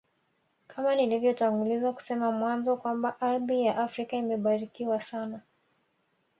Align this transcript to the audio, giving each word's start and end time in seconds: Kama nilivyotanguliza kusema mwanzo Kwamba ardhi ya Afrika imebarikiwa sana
Kama 0.67 0.95
nilivyotanguliza 0.95 1.93
kusema 1.93 2.31
mwanzo 2.31 2.77
Kwamba 2.77 3.21
ardhi 3.21 3.65
ya 3.65 3.77
Afrika 3.77 4.17
imebarikiwa 4.17 5.01
sana 5.01 5.41